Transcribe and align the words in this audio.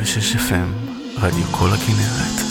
106 0.00 0.36
FM, 0.36 0.90
רדיו 1.20 1.44
כל 1.50 1.68
הכנרת. 1.72 2.49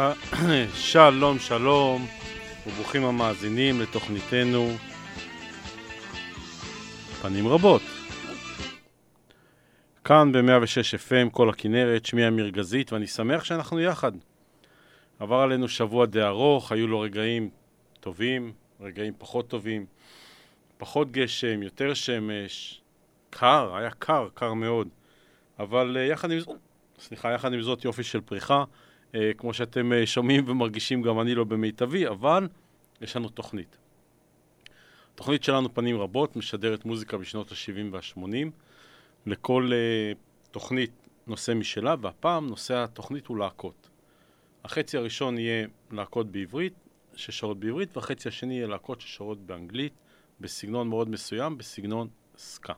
שלום, 0.74 1.38
שלום, 1.38 2.06
וברוכים 2.66 3.04
המאזינים 3.04 3.80
לתוכניתנו 3.80 4.70
פנים 7.22 7.48
רבות. 7.48 7.82
כאן 10.04 10.32
ב-106 10.32 11.08
FM, 11.08 11.30
כל 11.30 11.48
הכנרת, 11.48 12.06
שמי 12.06 12.28
אמיר 12.28 12.48
גזית, 12.48 12.92
ואני 12.92 13.06
שמח 13.06 13.44
שאנחנו 13.44 13.80
יחד. 13.80 14.12
עבר 15.18 15.36
עלינו 15.36 15.68
שבוע 15.68 16.06
די 16.06 16.22
ארוך, 16.22 16.72
היו 16.72 16.86
לו 16.86 17.00
רגעים 17.00 17.50
טובים, 18.00 18.52
רגעים 18.80 19.12
פחות 19.18 19.48
טובים, 19.48 19.86
פחות 20.78 21.12
גשם, 21.12 21.62
יותר 21.62 21.94
שמש, 21.94 22.80
קר, 23.30 23.76
היה 23.76 23.90
קר, 23.90 24.28
קר 24.34 24.54
מאוד. 24.54 24.88
אבל 25.58 25.96
uh, 25.96 26.12
יחד 26.12 26.30
עם 26.30 26.40
זאת, 26.40 26.56
סליחה, 26.98 27.32
יחד 27.32 27.52
עם 27.52 27.62
זאת 27.62 27.84
יופי 27.84 28.02
של 28.02 28.20
פריחה. 28.20 28.64
אה, 29.14 29.30
כמו 29.36 29.54
שאתם 29.54 29.92
אה, 29.92 30.06
שומעים 30.06 30.44
ומרגישים, 30.48 31.02
גם 31.02 31.20
אני 31.20 31.34
לא 31.34 31.44
במיטבי, 31.44 32.08
אבל 32.08 32.48
יש 33.00 33.16
לנו 33.16 33.28
תוכנית. 33.28 33.76
התוכנית 35.14 35.44
שלנו 35.44 35.74
פנים 35.74 36.00
רבות, 36.00 36.36
משדרת 36.36 36.84
מוזיקה 36.84 37.16
בשנות 37.16 37.52
ה-70 37.52 37.92
וה-80. 37.92 38.50
לכל 39.26 39.70
uh, 39.70 40.50
תוכנית 40.50 40.90
נושא 41.26 41.52
משלה, 41.52 41.94
והפעם 42.00 42.46
נושא 42.46 42.74
התוכנית 42.74 43.26
הוא 43.26 43.38
להקות. 43.38 43.88
החצי 44.64 44.96
הראשון 44.96 45.38
יהיה 45.38 45.66
להקות 45.90 46.26
בעברית, 46.30 46.72
ששרות 47.14 47.60
בעברית, 47.60 47.96
והחצי 47.96 48.28
השני 48.28 48.54
יהיה 48.54 48.66
להקות 48.66 49.00
ששרות 49.00 49.38
באנגלית, 49.38 49.92
בסגנון 50.40 50.88
מאוד 50.88 51.08
מסוים, 51.08 51.58
בסגנון 51.58 52.08
סקה. 52.36 52.72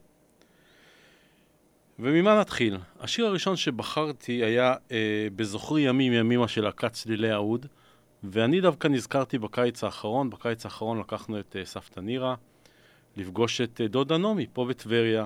וממה 2.04 2.40
נתחיל? 2.40 2.76
השיר 3.00 3.26
הראשון 3.26 3.56
שבחרתי 3.56 4.32
היה 4.32 4.74
אה, 4.92 5.26
בזוכרי 5.36 5.82
ימים 5.82 6.12
ימימה 6.12 6.48
של 6.48 6.64
להקת 6.64 6.92
צלילי 6.92 7.30
האוד, 7.30 7.66
ואני 8.24 8.60
דווקא 8.60 8.88
נזכרתי 8.88 9.38
בקיץ 9.38 9.84
האחרון, 9.84 10.30
בקיץ 10.30 10.64
האחרון 10.64 11.00
לקחנו 11.00 11.40
את 11.40 11.56
אה, 11.58 11.64
סבתא 11.64 12.00
נירה 12.00 12.34
לפגוש 13.16 13.60
את 13.60 13.80
אה, 13.80 13.88
דודה 13.88 14.18
נעמי 14.18 14.46
פה 14.52 14.64
בטבריה, 14.64 15.24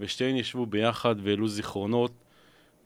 ושתיהן 0.00 0.36
ישבו 0.36 0.66
ביחד 0.66 1.14
והעלו 1.22 1.48
זיכרונות 1.48 2.12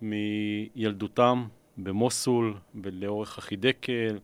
מילדותם 0.02 1.44
במוסול 1.76 2.54
ולאורך 2.82 3.38
החידקל 3.38 4.18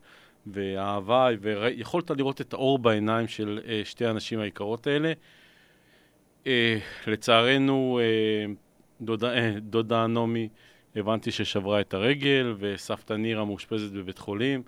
וההוואי, 0.47 1.35
ויכולת 1.41 2.11
לראות 2.11 2.41
את 2.41 2.53
האור 2.53 2.79
בעיניים 2.79 3.27
של 3.27 3.59
אה, 3.67 3.81
שתי 3.83 4.05
הנשים 4.05 4.39
היקרות 4.39 4.87
האלה. 4.87 5.13
אה, 6.47 6.77
לצערנו, 7.07 7.99
אה, 8.01 8.53
דודה, 9.01 9.33
אה, 9.33 9.59
דודה 9.59 10.07
נעמי, 10.07 10.49
הבנתי 10.95 11.31
ששברה 11.31 11.81
את 11.81 11.93
הרגל, 11.93 12.55
וסבתא 12.59 13.13
נירה 13.13 13.45
מאושפזת 13.45 13.91
בבית 13.91 14.17
חולים. 14.17 14.63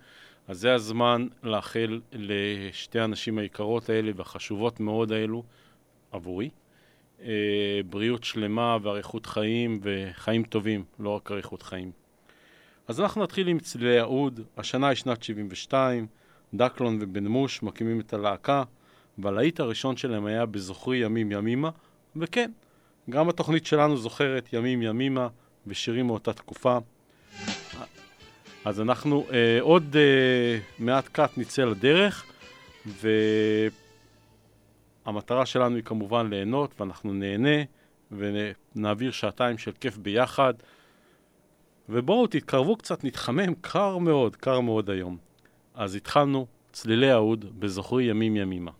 אז 0.48 0.60
זה 0.60 0.74
הזמן 0.74 1.28
לאחל 1.44 2.00
לשתי 2.12 3.00
הנשים 3.00 3.38
היקרות 3.38 3.90
האלה 3.90 4.12
והחשובות 4.16 4.80
מאוד 4.80 5.12
האלו 5.12 5.44
עבורי. 6.12 6.50
אה, 7.22 7.82
בריאות 7.90 8.24
שלמה 8.24 8.78
ואריכות 8.82 9.26
חיים 9.26 9.80
וחיים 9.84 10.44
טובים, 10.44 10.84
לא 11.00 11.10
רק 11.10 11.32
אריכות 11.32 11.62
חיים. 11.62 11.92
אז 12.88 13.02
אנחנו 13.02 13.24
נתחיל 13.24 13.48
עם 13.48 13.60
צלילי 13.60 14.00
האוד. 14.00 14.40
השנה 14.58 14.88
היא 14.88 14.96
שנת 14.96 15.24
72, 15.24 16.08
דקלון 16.54 16.98
ובן 17.02 17.28
מוש 17.28 17.64
מקימים 17.64 18.00
את 18.00 18.14
הלהקה, 18.14 18.64
והלהיט 19.18 19.60
הראשון 19.60 19.98
שלהם 19.98 20.26
היה 20.26 20.46
בזוכרי 20.46 20.98
ימים 20.98 21.32
ימימה, 21.32 21.70
וכן, 22.16 22.52
גם 23.10 23.30
התוכנית 23.30 23.66
שלנו 23.66 23.98
זוכרת 23.98 24.54
ימים 24.54 24.82
ימימה 24.82 25.28
ושירים 25.68 26.08
מאותה 26.08 26.34
תקופה. 26.34 26.78
אז 28.66 28.82
אנחנו 28.82 29.26
אה, 29.32 29.62
עוד 29.62 29.96
אה, 29.96 30.60
מעט 30.80 31.08
קאט 31.08 31.38
נצא 31.38 31.66
לדרך, 31.66 32.26
והמטרה 35.06 35.46
שלנו 35.46 35.76
היא 35.76 35.84
כמובן 35.84 36.30
ליהנות, 36.30 36.82
ואנחנו 36.82 37.14
נהנה 37.14 37.64
ונעביר 38.12 39.12
שעתיים 39.12 39.58
של 39.58 39.72
כיף 39.80 39.98
ביחד. 39.98 40.54
ובואו 41.90 42.28
תתקרבו 42.28 42.76
קצת, 42.76 43.04
נתחמם, 43.04 43.54
קר 43.62 43.98
מאוד, 43.98 44.36
קר 44.36 44.60
מאוד 44.60 44.90
היום. 44.90 45.18
אז 45.76 45.96
התחלנו 45.96 46.48
צלילי 46.72 47.12
האוד 47.12 47.60
בזוכרי 47.60 48.04
ימים 48.04 48.36
ימימה. 48.36 48.72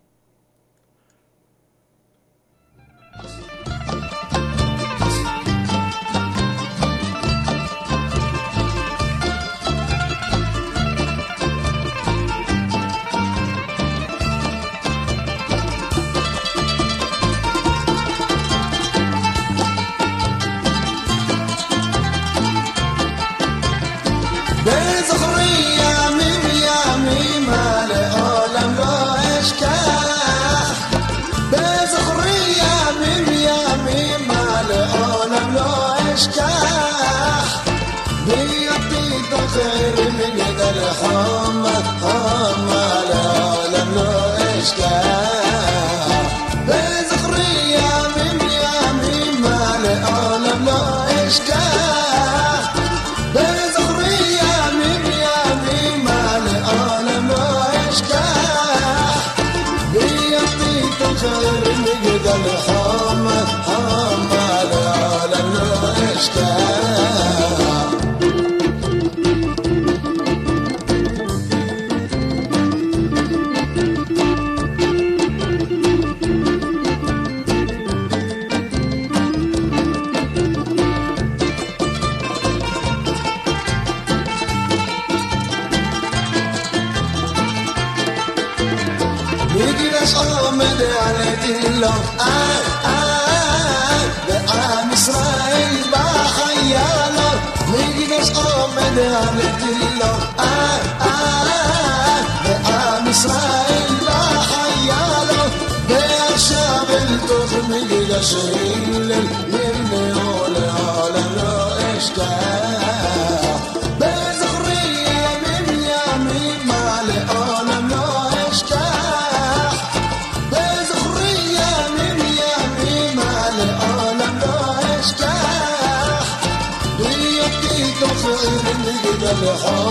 the 129.42 129.56
heart. 129.56 129.89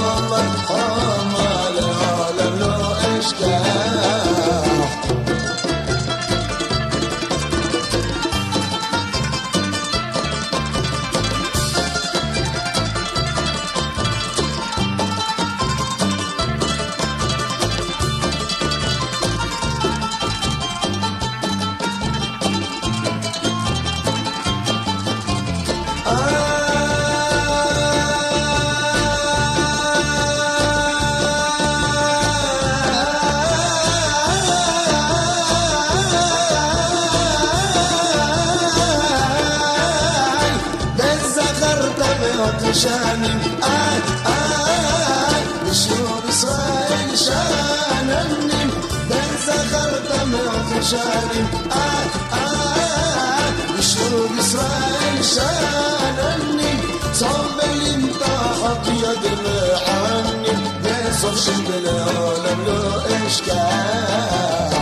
וסוף 61.18 61.36
של 61.36 61.80
לעולם 61.84 62.66
לא 62.66 63.02
אשכח. 63.26 64.74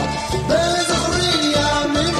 בזכרי 0.49 1.55
ימים 1.55 2.17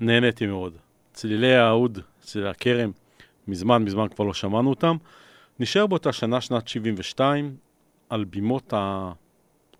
נהניתי 0.00 0.46
מאוד. 0.46 0.76
צלילי 1.12 1.54
האוד, 1.54 1.98
צלילי 2.20 2.48
הכרם, 2.48 2.90
מזמן 3.48 3.82
מזמן 3.82 4.08
כבר 4.08 4.24
לא 4.24 4.34
שמענו 4.34 4.70
אותם. 4.70 4.96
נשאר 5.60 5.86
באותה 5.86 6.12
שנה, 6.12 6.40
שנת 6.40 6.68
72, 6.68 7.56
על 8.08 8.24
בימות 8.24 8.72
ה... 8.72 9.12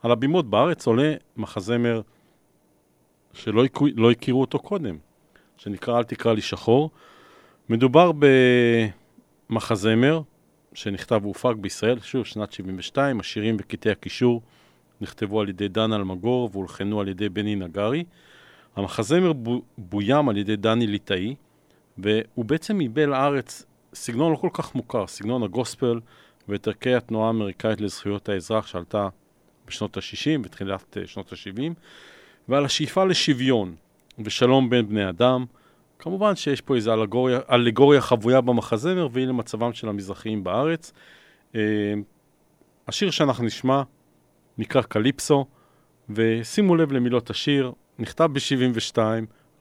על 0.02 0.10
הבימות 0.10 0.50
בארץ 0.50 0.86
עולה 0.86 1.14
מחזמר 1.36 2.00
שלא 3.32 3.64
הכו... 3.64 3.86
לא 3.96 4.10
הכירו 4.10 4.40
אותו 4.40 4.58
קודם, 4.58 4.98
שנקרא 5.56 5.98
אל 5.98 6.04
תקרא 6.04 6.32
לי 6.32 6.40
שחור. 6.40 6.90
מדובר 7.68 8.12
במחזמר 9.50 10.20
שנכתב 10.74 11.20
והופק 11.22 11.56
בישראל, 11.56 12.00
שוב, 12.00 12.26
שנת 12.26 12.52
72, 12.52 13.20
השירים 13.20 13.56
וקטעי 13.60 13.92
הקישור 13.92 14.42
נכתבו 15.00 15.40
על 15.40 15.48
ידי 15.48 15.68
דן 15.68 15.92
אלמגור 15.92 16.50
והולחנו 16.52 17.00
על 17.00 17.08
ידי 17.08 17.28
בני 17.28 17.56
נגרי. 17.56 18.04
המחזמר 18.76 19.32
בו, 19.32 19.62
בוים 19.78 20.28
על 20.28 20.36
ידי 20.36 20.56
דני 20.56 20.86
ליטאי, 20.86 21.34
והוא 21.98 22.44
בעצם 22.44 22.78
ניבא 22.78 23.04
לארץ 23.04 23.66
סגנון 23.94 24.32
לא 24.32 24.36
כל 24.36 24.48
כך 24.52 24.74
מוכר, 24.74 25.06
סגנון 25.06 25.42
הגוספל 25.42 26.00
ואת 26.48 26.68
ערכי 26.68 26.94
התנועה 26.94 27.26
האמריקאית 27.26 27.80
לזכויות 27.80 28.28
האזרח 28.28 28.66
שעלתה 28.66 29.08
בשנות 29.66 29.96
ה-60 29.96 30.40
ותחילת 30.44 30.96
אה, 30.96 31.06
שנות 31.06 31.32
ה-70, 31.32 31.72
ועל 32.48 32.64
השאיפה 32.64 33.04
לשוויון 33.04 33.74
ושלום 34.18 34.70
בין 34.70 34.88
בני 34.88 35.08
אדם. 35.08 35.44
כמובן 35.98 36.36
שיש 36.36 36.60
פה 36.60 36.76
איזו 36.76 36.94
אלגוריה, 36.94 37.40
אלגוריה 37.50 38.00
חבויה 38.00 38.40
במחזמר, 38.40 39.08
והיא 39.12 39.26
למצבם 39.26 39.72
של 39.72 39.88
המזרחיים 39.88 40.44
בארץ. 40.44 40.92
אה, 41.54 41.60
השיר 42.88 43.10
שאנחנו 43.10 43.44
נשמע 43.44 43.82
נקרא 44.58 44.82
קליפסו, 44.82 45.46
ושימו 46.10 46.76
לב 46.76 46.92
למילות 46.92 47.30
השיר, 47.30 47.72
נכתב 48.00 48.28
ב-72, 48.32 48.98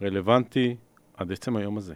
רלוונטי 0.01 0.75
עד 1.13 1.31
עצם 1.31 1.55
היום 1.55 1.77
הזה. 1.77 1.93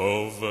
of 0.00 0.42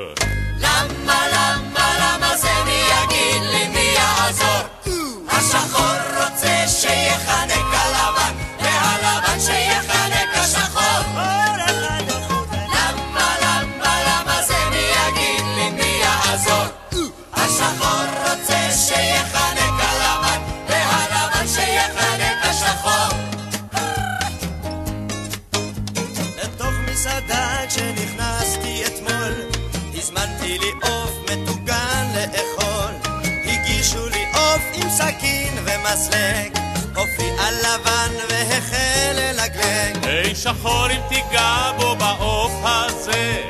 ומסלק 36.12 36.58
הופיע 36.96 37.52
לבן 37.52 38.12
והחל 38.30 39.14
ללגלג 39.14 40.06
היי 40.06 40.36
שחור 40.36 40.92
אם 40.92 41.02
תיגע 41.10 41.72
בו 41.78 41.96
בעוף 41.96 42.52
הזה, 42.64 43.42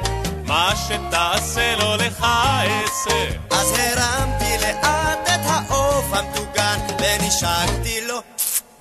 מה 0.45 0.73
שתעשה 0.75 1.75
לו 1.75 1.95
לך 1.95 2.23
אעשה. 2.23 3.27
אז 3.49 3.73
הרמתי 3.77 4.57
לאט 4.61 5.19
את 5.23 5.41
העוף 5.43 6.05
המטוגן 6.13 6.79
ונשקתי 6.99 8.01
לו 8.07 8.21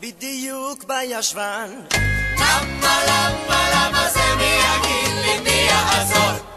בדיוק 0.01 0.85
בישבן 0.85 1.71
למה, 2.37 2.99
למה, 3.07 3.71
למה 3.75 4.11
זה 4.11 4.35
מי 4.37 4.45
יגיד 4.45 5.25
לי 5.25 5.41
מי 5.41 5.69
יעזור? 5.69 6.51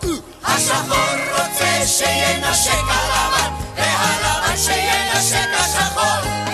השחור 0.44 1.16
רוצה 1.32 1.88
שינשק 1.88 2.84
הלבן, 2.88 3.54
והלבן 3.76 4.58
שינשק 4.58 5.48
השחור. 5.54 6.53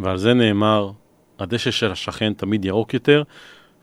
ועל 0.00 0.16
זה 0.16 0.34
נאמר, 0.34 0.90
הדשא 1.38 1.70
של 1.70 1.92
השכן 1.92 2.32
תמיד 2.32 2.64
ירוק 2.64 2.94
יותר, 2.94 3.22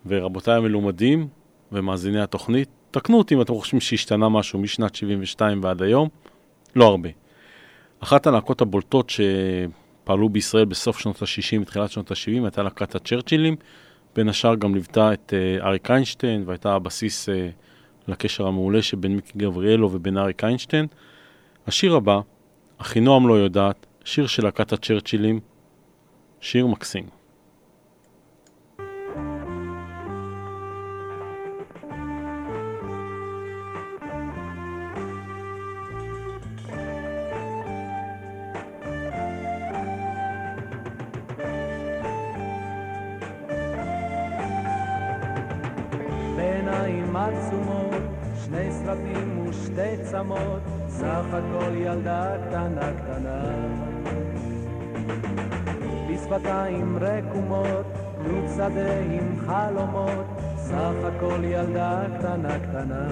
ורבותיי 0.06 0.56
המלומדים 0.56 1.28
ומאזיני 1.72 2.22
התוכנית, 2.22 2.70
תקנו 2.92 3.18
אותי 3.18 3.36
אם 3.36 3.42
אתם 3.42 3.54
חושבים 3.54 3.82
שהשתנה 3.82 4.30
משהו 4.30 4.60
משנת 4.60 4.96
72 4.96 5.64
ועד 5.64 5.82
היום, 5.82 6.10
לא 6.76 6.86
הרבה. 6.86 7.10
אחת 8.00 8.28
הלהקות 8.28 8.62
הבולטות 8.62 9.10
שפעלו 9.10 10.30
בישראל 10.30 10.66
בסוף 10.66 11.00
שנות 11.00 11.22
ה-60 11.22 11.62
ותחילת 11.62 11.92
שנות 11.92 12.12
ה-70 12.12 12.44
הייתה 12.44 12.64
להקת 12.64 12.96
הצ'רצ'ילים, 12.96 13.56
בין 14.16 14.30
השאר 14.30 14.56
גם 14.56 14.74
ליוותה 14.74 15.14
את 15.14 15.34
אה, 15.34 15.68
אריק 15.68 15.92
איינשטיין 15.92 16.44
והייתה 16.46 16.74
הבסיס 16.74 17.30
אה, 17.30 17.50
לקשר 18.08 18.48
המעולה 18.48 18.82
שבין 18.82 19.16
מיקי 19.16 19.32
גבריאלו 19.38 19.92
ובין 19.92 20.18
אריק 20.18 20.44
איינשטיין. 20.44 20.88
השיר 21.68 21.96
הבא, 21.96 22.20
אחינועם 22.78 23.28
לא 23.28 23.34
יודעת, 23.34 23.86
שיר 24.06 24.28
של 24.28 24.44
להקת 24.44 24.74
הצ'רצ'ילים, 24.74 25.40
שיר 26.48 26.68
מקסים. 26.68 27.04
בעיניים 46.36 47.16
עצומות, 47.16 47.92
שני 48.46 48.72
סרטים 48.72 49.48
ושתי 49.48 50.04
צמות, 50.12 50.62
סך 50.88 51.26
הכל 51.34 51.76
ילדה 51.76 52.36
קטנה 52.48 52.92
קטנה. 52.94 53.87
בשפתיים 56.30 56.98
רקומות, 57.02 57.86
גדוד 58.24 58.46
שדה 58.56 59.00
עם 59.00 59.36
חלומות, 59.46 60.26
סך 60.58 60.94
הכל 61.04 61.44
ילדה 61.44 62.04
קטנה 62.20 62.60
קטנה. 62.60 63.08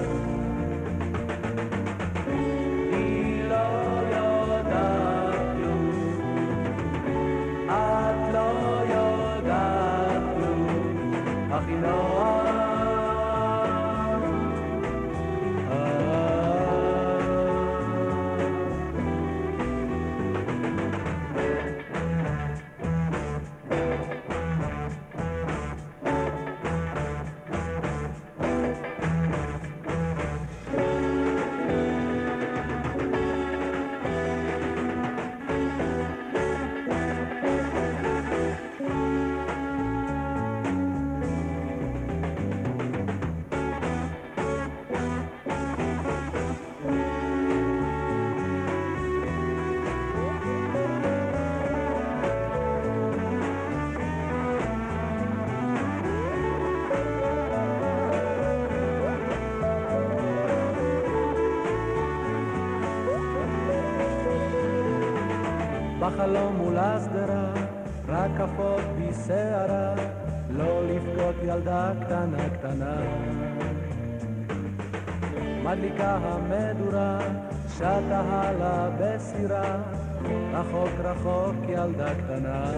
בחלום 66.25 66.55
מול 66.55 66.77
השדרה, 66.77 67.53
רקפות 68.07 68.81
בשערה, 68.99 69.95
לא 70.49 70.87
לבכות 70.87 71.35
ילדה 71.43 71.91
קטנה 72.01 72.49
קטנה. 72.49 72.95
מדליקה 75.63 76.17
המדורה, 76.21 77.19
שטה 77.75 78.21
הלאה 78.29 78.89
בסירה, 78.99 79.77
רחוק 80.53 80.91
רחוק 81.03 81.55
ילדה 81.69 82.15
קטנה. 82.15 82.71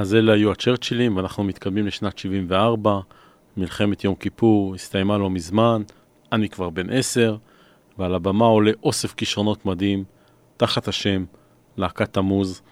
אז 0.00 0.14
אלה 0.14 0.32
היו 0.32 0.52
הצ'רצ'ילים, 0.52 1.16
ואנחנו 1.16 1.44
מתקדמים 1.44 1.86
לשנת 1.86 2.18
74, 2.18 3.00
מלחמת 3.56 4.04
יום 4.04 4.14
כיפור 4.14 4.74
הסתיימה 4.74 5.18
לא 5.18 5.30
מזמן, 5.30 5.82
אני 6.32 6.48
כבר 6.48 6.70
בן 6.70 6.90
עשר, 6.90 7.36
ועל 7.98 8.14
הבמה 8.14 8.44
עולה 8.44 8.70
אוסף 8.82 9.14
כישרונות 9.14 9.66
מדהים, 9.66 10.04
תחת 10.56 10.88
השם 10.88 11.24
להקת 11.76 12.12
תמוז, 12.12 12.62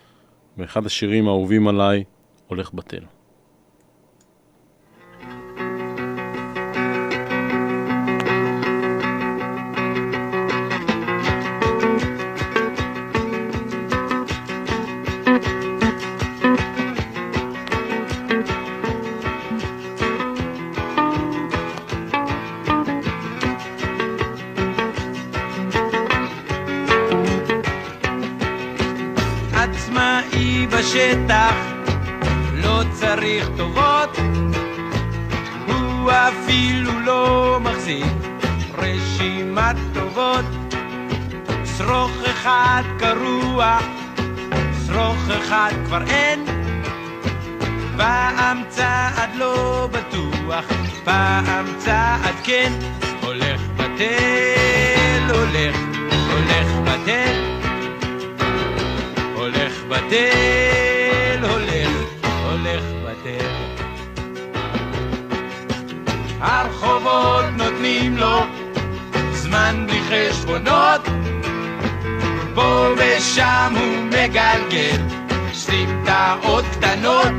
ואחד 0.59 0.87
השירים 0.87 1.29
האהובים 1.29 1.69
עליי, 1.69 2.05
הולך 2.47 2.73
בטל. 2.75 3.03
צריך 33.27 33.49
טובות, 33.57 34.19
הוא 35.67 36.11
אפילו 36.11 37.01
לא 37.01 37.59
מחזיק 37.63 38.07
רשימת 38.79 39.77
טובות. 39.95 40.45
שרוך 41.77 42.13
אחד 42.25 42.83
קרוע, 42.99 43.79
שרוך 44.87 45.31
אחד 45.31 45.71
כבר 45.87 46.03
אין, 46.11 46.45
פעם 47.97 48.63
צעד 48.69 49.31
לא 49.35 49.89
בטוח, 49.93 50.65
פעם 51.05 51.67
צעד 51.79 52.35
כן, 52.45 52.73
הולך 53.23 53.61
בטל, 53.77 55.31
הולך, 55.35 55.77
הולך 56.33 56.69
בטל. 56.85 57.57
הולך 59.35 59.83
בטל, 59.89 61.39
הולך, 61.43 61.76
בטל. 63.27 63.47
הרחובות 66.41 67.45
נותנים 67.57 68.17
לו 68.17 68.41
זמן 69.33 69.87
בלי 69.87 70.01
חשבונות, 70.09 71.01
פה 72.55 72.89
ושם 72.97 73.75
הוא 73.79 74.05
מגלגל 74.05 75.03
סמטאות 75.53 76.65
קטנות, 76.73 77.33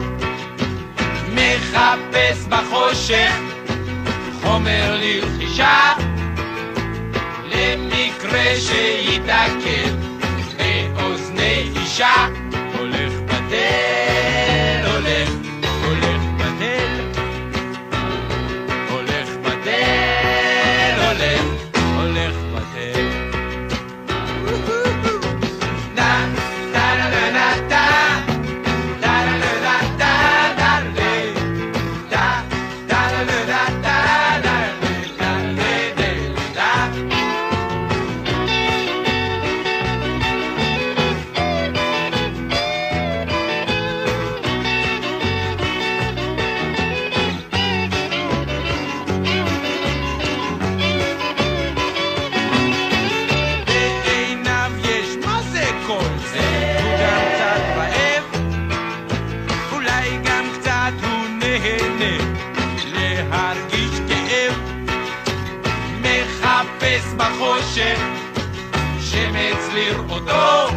מחפש 1.33 2.45
בחושך 2.49 3.33
חומר 4.41 4.99
לרכישה, 5.01 5.93
למקרה 7.45 8.55
שיתעכב 8.57 9.95
באוזני 10.57 11.69
אישה 11.75 12.27
go. 70.27 70.69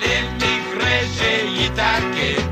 Let 0.00 0.26
me 0.40 0.52
crash 0.72 1.20
it. 2.16 2.47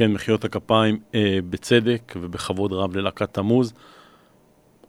וכן, 0.00 0.12
מחיאות 0.12 0.44
הכפיים 0.44 0.98
אה, 1.14 1.38
בצדק 1.50 2.14
ובכבוד 2.20 2.72
רב 2.72 2.96
ללהקת 2.96 3.34
תמוז. 3.34 3.72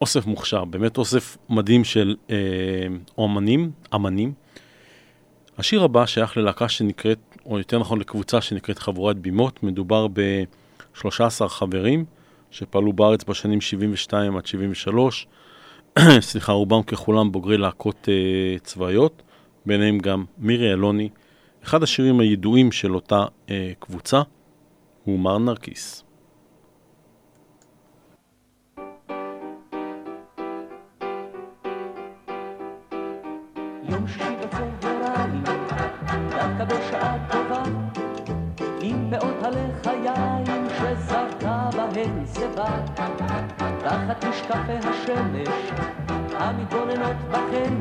אוסף 0.02 0.26
מוכשר, 0.26 0.65
באמת 0.65 0.97
אוסף 0.97 1.38
מדהים 1.50 1.84
של 1.84 2.15
אה, 2.30 2.36
אומנים, 3.17 3.71
אמנים. 3.95 4.34
השיר 5.58 5.84
הבא 5.84 6.06
שייך 6.06 6.38
ללהקה 6.38 6.69
שנקראת, 6.69 7.17
או 7.45 7.58
יותר 7.58 7.80
נכון 7.80 8.00
לקבוצה 8.00 8.41
שנקראת 8.41 8.80
חבורת 8.80 9.17
בימות. 9.17 9.63
מדובר 9.63 10.08
ב-13 10.13 11.47
חברים 11.47 12.06
שפעלו 12.52 12.93
בארץ 12.93 13.24
בשנים 13.24 13.62
72 13.62 14.38
עד 14.38 14.45
73. 14.45 15.28
סליחה, 16.19 16.52
רובם 16.52 16.84
ככולם 16.84 17.32
בוגרי 17.32 17.58
להקות 17.58 18.10
אה, 18.10 18.60
צבאיות, 18.60 19.21
ביניהם 19.65 20.00
גם 20.00 20.26
מירי 20.38 20.74
אלוני. 20.74 21.10
אחד 21.63 21.84
השירים 21.84 22.19
הידועים 22.19 22.71
של 22.71 22.95
אותה 22.95 23.26
אה, 23.50 23.71
קבוצה 23.80 24.21
הוא 25.03 25.19
מר 25.19 25.37
נרקיס. 25.37 26.03
יום 33.89 34.07
שישי 34.07 34.35
תחת 43.83 44.25
משקפי 44.25 44.87
השמש 44.89 45.49
המתבוננות 46.33 47.15
בכן, 47.29 47.73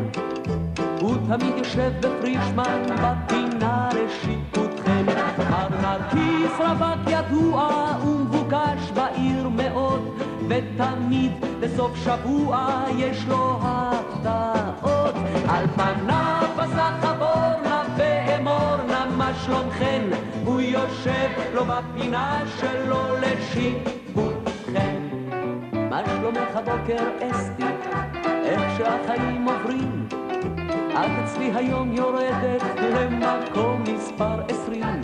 הוא 1.01 1.17
תמיד 1.29 1.59
יושב 1.59 1.93
בפרישמן 2.01 2.83
בפינה 3.03 3.89
לשיפוטכם. 3.95 4.70
מר 5.61 5.69
נרקיס 5.69 6.53
רווק 6.59 7.01
ידוע 7.07 7.69
ומבוקש 8.05 8.91
בעיר 8.95 9.49
מאוד, 9.49 10.19
ותמיד 10.49 11.33
בסוף 11.61 11.97
שבוע 11.97 12.85
יש 12.97 13.25
לו 13.29 13.59
הפתעות. 13.63 15.15
על 15.49 15.67
פניו 15.67 16.49
בסך 16.57 16.93
אבורנה 17.03 17.83
ואמורנה 17.97 19.07
מה 19.17 19.33
שלומכן? 19.35 20.03
הוא 20.45 20.61
יושב 20.61 21.29
לו 21.55 21.65
בפינה 21.65 22.41
שלו 22.61 22.99
לשיפוטכן. 23.21 25.03
מה 25.91 26.03
שלומך 26.07 26.57
הבוקר 26.57 27.05
אסתי? 27.31 27.65
איך 28.45 28.63
שהחיים 28.79 29.49
עוברים? 29.49 30.09
את 30.91 31.25
אצלי 31.25 31.53
היום 31.55 31.93
יורדת 31.93 32.63
למקום 32.79 33.85
מספר 33.89 34.41
עשרים. 34.49 35.01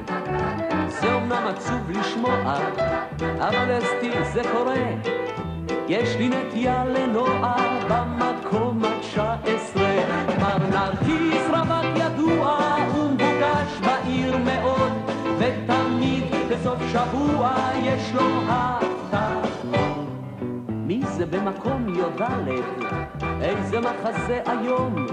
זה 1.36 1.42
אומנם 1.42 1.54
עצוב 1.56 1.90
לשמוע, 1.90 2.54
אבל 3.38 3.78
אסתי 3.78 4.10
זה 4.32 4.42
קורה. 4.52 4.84
יש 5.88 6.16
לי 6.16 6.28
נטייה 6.28 6.84
לנוער 6.84 7.78
במקום 7.88 8.84
התשע 8.84 9.34
עשרה. 9.44 9.94
מר 10.40 10.58
נרקיס 10.70 11.42
רווק 11.48 11.86
ידוע 11.96 12.58
ומבוקש 12.94 13.80
בעיר 13.80 14.36
מאוד, 14.36 14.92
ותמיד 15.38 16.24
בסוף 16.50 16.78
שבוע 16.92 17.54
יש 17.82 18.12
לו 18.14 18.22
הפתעות. 18.48 19.76
מי 20.68 21.00
זה 21.06 21.26
במקום 21.26 21.88
י"ד? 21.88 22.22
איזה 23.40 23.80
מחזה 23.80 24.40
היום. 24.46 25.06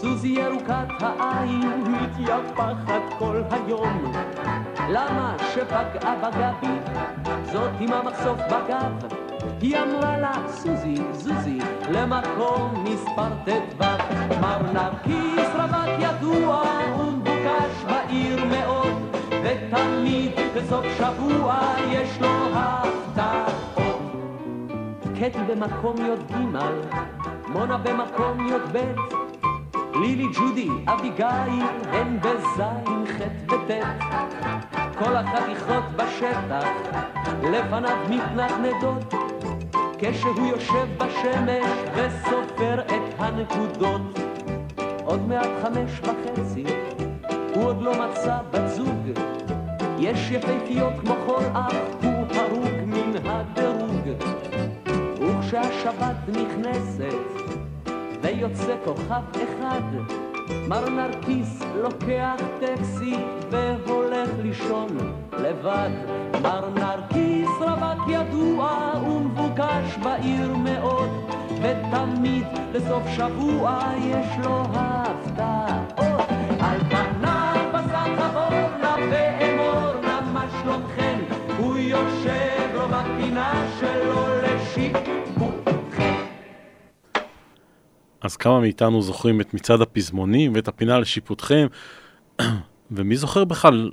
סוזי 0.00 0.28
ירוקת 0.28 0.88
העין 1.00 1.84
מתייפחת 1.92 3.02
כל 3.18 3.42
היום. 3.50 4.12
למה 4.88 5.36
שפגעה 5.54 6.16
בגבי? 6.16 6.74
זאת 7.52 7.70
עם 7.80 7.92
המחשוף 7.92 8.38
בגב. 8.46 9.12
היא 9.60 9.76
אמרה 9.78 10.18
לה, 10.18 10.32
סוזי, 10.48 10.94
זוזי, 11.12 11.58
למקום 11.90 12.84
מספר 12.84 13.28
ט"ו. 13.44 13.84
מר 14.40 14.72
נרקיס 14.72 15.48
רווק 15.54 15.98
ידוע 15.98 16.62
ומבוקש 16.98 17.84
בעיר 17.86 18.44
מאוד, 18.44 19.16
ותמיד 19.30 20.32
בסוף 20.56 20.86
שבוע 20.98 21.58
יש 21.90 22.20
לו 22.20 22.28
הפתעות. 22.54 24.02
קטי 25.20 25.38
במקום 25.48 25.96
י"ג, 25.96 26.34
מונה 27.48 27.78
במקום 27.78 28.48
י"ב, 28.48 28.78
לילי, 29.94 30.26
ג'ודי, 30.34 30.68
אביגיל, 30.86 31.64
הן 31.92 32.18
בזין, 32.20 33.04
ח' 33.06 33.52
וט'. 33.52 33.70
כל 34.98 35.16
החתיכות 35.16 35.84
בשטח, 35.96 36.68
לפניו 37.42 37.96
מתנדנדות, 38.10 39.14
כשהוא 39.98 40.46
יושב 40.46 40.86
בשמש 40.98 41.66
וסופר 41.94 42.80
את 42.80 43.14
הנקודות. 43.18 44.18
עוד 45.04 45.28
מעט 45.28 45.48
חמש 45.62 46.00
וחצי, 46.00 46.64
הוא 47.54 47.64
עוד 47.64 47.82
לא 47.82 47.92
מצא 48.04 48.38
בת 48.50 48.68
זוג. 48.68 49.18
יש 49.98 50.30
יפהפיות 50.30 50.92
כמו 51.00 51.14
כל 51.26 51.42
אח, 51.52 51.74
הוא 52.02 52.26
הרוג 52.30 52.84
מן 52.86 53.12
הדירוג. 53.24 54.08
וכשהשבת 55.20 56.16
נכנסת, 56.28 57.14
ויוצא 58.38 58.74
כוכב 58.84 59.22
אחד, 59.34 59.82
מר 60.68 60.88
נרקיס 60.88 61.62
לוקח 61.74 62.40
טקסי 62.60 63.14
והולך 63.50 64.28
לישון 64.42 64.88
לבד. 65.42 65.90
מר 66.42 66.68
נרקיס 66.74 67.48
רווק 67.60 68.08
ידוע 68.08 68.92
ומבוקש 69.06 69.96
בעיר 70.02 70.56
מאוד, 70.56 71.10
ותמיד 71.62 72.46
בסוף 72.72 73.02
שבוע 73.16 73.80
יש 73.98 74.44
לו 74.44 74.62
הפתעות. 74.74 76.27
אז 88.20 88.36
כמה 88.36 88.60
מאיתנו 88.60 89.02
זוכרים 89.02 89.40
את 89.40 89.54
מצעד 89.54 89.80
הפזמונים 89.80 90.52
ואת 90.54 90.68
הפינה 90.68 90.98
לשיפוטכם, 90.98 91.66
ומי 92.90 93.16
זוכר 93.16 93.44
בכלל 93.44 93.90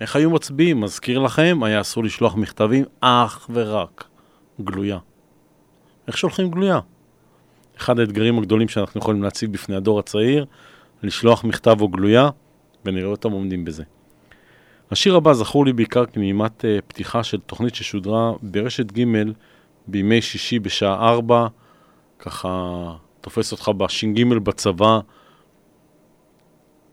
איך 0.00 0.16
היו 0.16 0.30
מצביעים? 0.30 0.80
מזכיר 0.80 1.18
לכם, 1.18 1.58
היה 1.62 1.80
אסור 1.80 2.04
לשלוח 2.04 2.34
מכתבים 2.34 2.84
אך 3.00 3.50
ורק 3.52 4.04
גלויה. 4.60 4.98
איך 6.08 6.18
שולחים 6.18 6.50
גלויה? 6.50 6.80
אחד 7.76 7.98
האתגרים 7.98 8.38
הגדולים 8.38 8.68
שאנחנו 8.68 9.00
יכולים 9.00 9.22
להציב 9.22 9.52
בפני 9.52 9.76
הדור 9.76 9.98
הצעיר, 9.98 10.46
לשלוח 11.02 11.44
מכתב 11.44 11.80
או 11.80 11.88
גלויה, 11.88 12.30
ונראה 12.84 13.08
אותם 13.08 13.32
עומדים 13.32 13.64
בזה. 13.64 13.84
השיר 14.90 15.16
הבא 15.16 15.32
זכור 15.32 15.66
לי 15.66 15.72
בעיקר 15.72 16.06
כנעימת 16.06 16.64
uh, 16.64 16.82
פתיחה 16.88 17.22
של 17.22 17.40
תוכנית 17.40 17.74
ששודרה 17.74 18.32
ברשת 18.42 18.92
ג' 18.98 19.04
בימי 19.86 20.22
שישי 20.22 20.58
בשעה 20.58 21.08
4, 21.08 21.46
ככה 22.18 22.92
תופס 23.26 23.52
אותך 23.52 23.68
בש"ג 23.68 24.24
בצבא, 24.24 25.00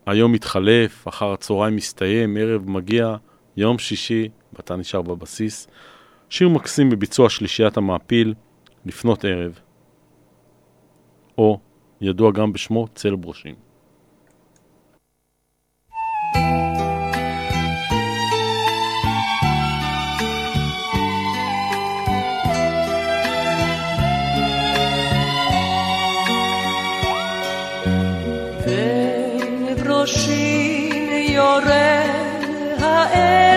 היום 0.06 0.32
מתחלף, 0.32 1.08
אחר 1.08 1.32
הצהריים 1.32 1.76
מסתיים, 1.76 2.36
ערב 2.36 2.70
מגיע, 2.70 3.16
יום 3.56 3.78
שישי, 3.78 4.28
ואתה 4.52 4.76
נשאר 4.76 5.02
בבסיס. 5.02 5.66
שיר 6.28 6.48
מקסים 6.48 6.90
בביצוע 6.90 7.30
שלישיית 7.30 7.76
המעפיל, 7.76 8.34
לפנות 8.86 9.24
ערב. 9.24 9.58
או, 11.38 11.58
ידוע 12.00 12.32
גם 12.32 12.52
בשמו 12.52 12.88
צל 12.94 13.14
ברושים. 13.16 13.54
ובראשין 30.03 31.09
יורה 31.11 32.01
הערב, 32.79 33.52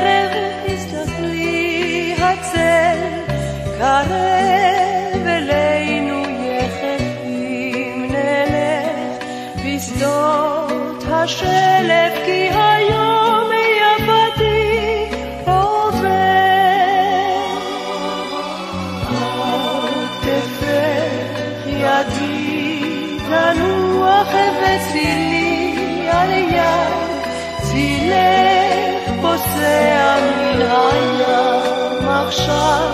פוסע 29.57 30.17
מן 30.37 30.61
הים 30.61 32.07
עכשיו 32.09 32.89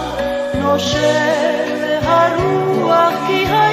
נושב 0.56 1.99
הרוח 2.04 3.13
כי 3.28 3.45
היום 3.47 3.72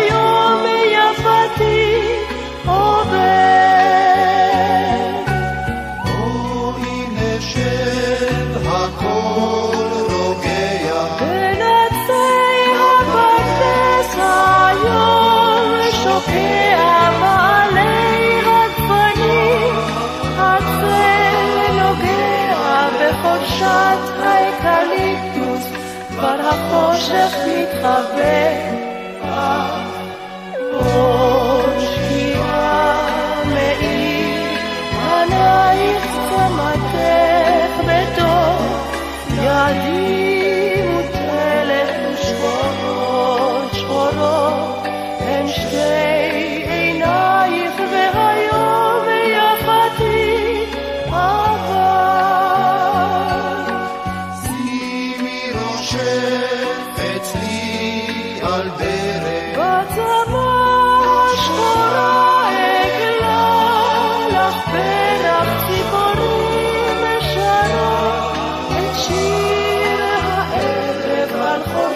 החושך 27.00 27.38
מתחבא. 27.46 28.79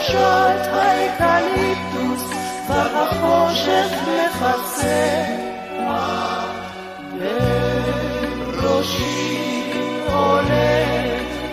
חורשת 0.06 0.68
האקליפטוס, 0.72 2.22
והחושך 2.68 3.90
מכסה. 4.06 5.24
בראשי 8.46 9.72
עולה 10.12 10.84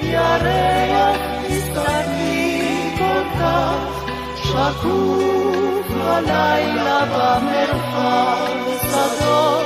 ירח 0.02 1.18
מסתכלי 1.50 2.96
כל 2.98 3.24
כך 3.40 4.04
שקוף 4.36 5.88
הלילה 6.02 7.02
במרחב 7.06 8.48
שדות 8.92 9.66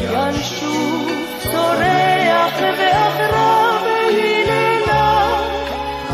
ינשוף 0.00 1.42
צורח 1.42 2.54
ועקרב 2.78 3.84
היללה 3.84 5.40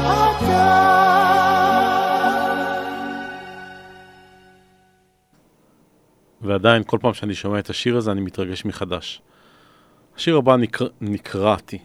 אתה 0.02 1.25
ועדיין, 6.46 6.82
כל 6.86 6.98
פעם 7.00 7.14
שאני 7.14 7.34
שומע 7.34 7.58
את 7.58 7.70
השיר 7.70 7.96
הזה, 7.96 8.12
אני 8.12 8.20
מתרגש 8.20 8.64
מחדש. 8.64 9.22
השיר 10.16 10.36
הבא 10.36 10.56
נקרא, 10.56 10.88
נקראתי 11.00 11.78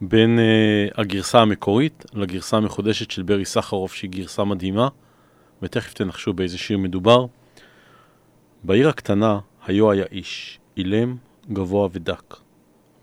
בין 0.00 0.38
uh, 0.38 1.00
הגרסה 1.00 1.40
המקורית 1.40 2.04
לגרסה 2.14 2.56
המחודשת 2.56 3.10
של 3.10 3.22
ברי 3.22 3.44
סחרוף, 3.44 3.94
שהיא 3.94 4.10
גרסה 4.10 4.44
מדהימה, 4.44 4.88
ותכף 5.62 5.94
תנחשו 5.94 6.32
באיזה 6.32 6.58
שיר 6.58 6.78
מדובר. 6.78 7.26
בעיר 8.64 8.88
הקטנה 8.88 9.38
היו 9.66 9.90
היה 9.90 10.04
איש, 10.12 10.58
אילם, 10.76 11.16
גבוה 11.52 11.88
ודק, 11.92 12.36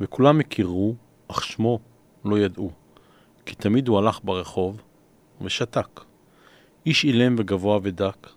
וכולם 0.02 0.40
הכירו, 0.40 0.96
אך 1.28 1.44
שמו 1.44 1.80
לא 2.26 2.40
ידעו, 2.40 2.72
כי 3.46 3.56
תמיד 3.56 3.88
הוא 3.88 3.98
הלך 3.98 4.20
ברחוב 4.24 4.82
ושתק. 5.42 6.02
איש 6.86 7.04
אילם 7.04 7.36
וגבוה 7.38 7.80
ודק, 7.84 8.28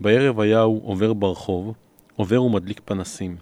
בערב 0.00 0.40
היה 0.40 0.60
הוא 0.60 0.88
עובר 0.88 1.12
ברחוב, 1.12 1.74
עובר 2.18 2.42
ומדליק 2.42 2.80
פנסים, 2.84 3.36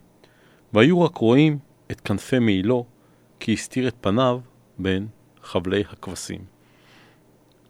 והיו 0.72 1.02
רק 1.02 1.16
רואים 1.16 1.58
את 1.90 2.00
כנפי 2.00 2.38
מעילו, 2.38 2.84
כי 3.40 3.52
הסתיר 3.52 3.88
את 3.88 3.94
פניו 4.00 4.40
בין 4.78 5.06
חבלי 5.42 5.84
הכבשים. 5.90 6.40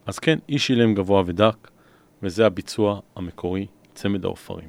אז 0.06 0.18
כן, 0.18 0.38
איש 0.48 0.70
אילם 0.70 0.94
גבוה 0.94 1.22
ודק, 1.26 1.70
וזה 2.22 2.46
הביצוע 2.46 3.00
המקורי, 3.16 3.66
צמד 3.94 4.24
העופרים. 4.24 4.68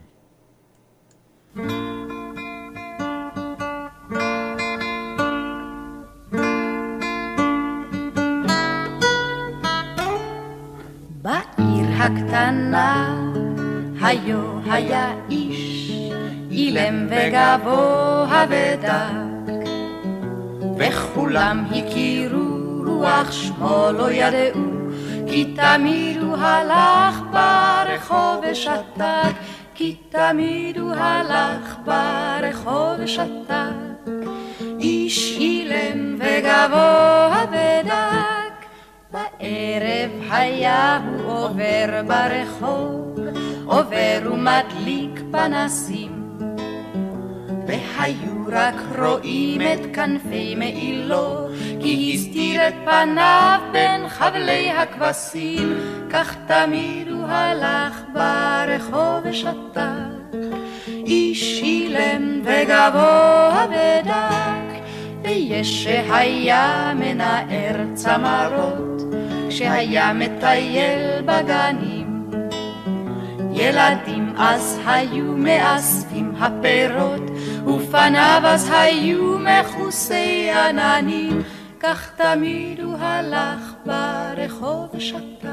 בעיר 11.22 11.88
הקטנה 12.00 13.20
היו 14.02 14.60
היה 14.66 15.28
איש 15.30 16.07
אילם 16.58 17.08
וגבוה 17.10 18.46
ודק. 18.50 19.54
וכולם 20.78 21.66
הכירו 21.72 22.84
רוח 22.86 23.32
שמו 23.32 23.88
לא 23.94 24.12
ידעו 24.12 24.62
כי 25.28 25.54
תמיד 25.56 26.22
הוא 26.22 26.38
הלך 26.38 27.22
ברחוב 27.32 28.44
ושתק. 28.52 29.36
כי 29.76 29.96
תמיד 30.10 30.78
הוא 30.78 30.94
הלך 30.94 31.76
ברחוב 31.86 33.00
ושתק. 33.00 34.10
איש 34.80 35.38
אילם 35.40 36.16
וגבוה 36.20 37.46
ודק. 37.50 38.66
בערב 39.12 40.12
היה 40.32 41.00
הוא 41.08 41.32
עובר 41.32 42.02
ברחוב, 42.08 43.20
עובר 43.66 44.32
ומדליק 44.32 45.22
פנסים. 45.32 46.27
והיו 47.68 48.38
רק 48.52 48.76
רואים 49.00 49.62
את 49.62 49.96
כנפי 49.96 50.56
מעילו, 50.56 51.48
כי 51.82 52.12
הסתיר 52.14 52.68
את 52.68 52.74
פניו 52.86 53.60
בין 53.72 54.10
חבלי 54.10 54.72
הכבשים, 54.72 55.74
כך 56.10 56.36
תמיד 56.48 57.08
הוא 57.08 57.26
הלך 57.28 58.02
ברחוב 58.14 59.20
ושתק. 59.24 60.18
איש 60.88 61.62
אילם 61.64 62.42
וגבוה 62.44 63.66
ודק, 63.70 64.88
ויש 65.24 65.84
שהיה 65.84 66.94
מנער 66.96 67.86
צמרות, 67.94 69.02
כשהיה 69.50 70.14
מטייל 70.14 71.22
בגנים. 71.26 72.08
ילדים 73.54 74.34
אז 74.38 74.80
היו 74.86 75.24
מאספים 75.24 76.34
הפירות, 76.40 77.22
ופניו 77.68 78.42
אז 78.44 78.70
היו 78.74 79.38
מכוסי 79.40 80.50
עננים, 80.52 81.42
כך 81.80 82.12
תמיד 82.16 82.80
הוא 82.80 82.98
הלך 83.00 83.74
ברחוב 83.86 84.90
ושתק. 84.94 85.48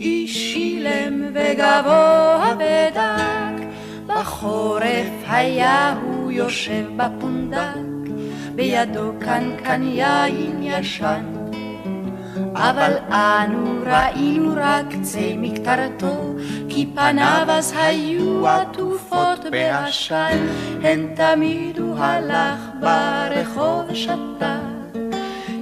איש 0.00 0.54
אילם 0.56 1.22
וגבוה 1.34 2.54
ודק, 2.58 3.66
בחורף 4.06 5.08
היה 5.26 5.94
הוא 6.02 6.32
יושב 6.32 6.84
בפונדק, 6.96 8.10
בידו 8.54 9.12
קנקן 9.20 9.82
יין 9.82 10.62
ישן. 10.62 11.35
אבל 12.54 12.92
אנו 13.10 13.80
ראינו 13.86 14.52
רק 14.56 14.84
קצה 14.90 15.32
מקטרתו, 15.36 16.34
כי 16.68 16.86
פניו 16.94 17.46
אז 17.48 17.74
היו 17.76 18.48
עטופות 18.48 19.44
בעשן, 19.50 20.46
הן 20.82 21.06
תמיד 21.14 21.78
הוא 21.78 21.98
הלך 21.98 22.60
ברחוב 22.80 23.84
ושתק. 23.88 24.66